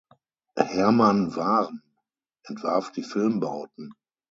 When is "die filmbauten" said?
2.91-3.93